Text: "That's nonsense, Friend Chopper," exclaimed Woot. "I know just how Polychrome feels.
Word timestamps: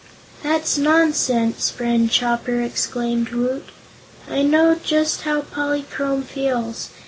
"That's 0.41 0.79
nonsense, 0.79 1.69
Friend 1.69 2.09
Chopper," 2.09 2.59
exclaimed 2.59 3.29
Woot. 3.29 3.65
"I 4.27 4.41
know 4.41 4.75
just 4.83 5.21
how 5.21 5.41
Polychrome 5.41 6.23
feels. 6.23 6.89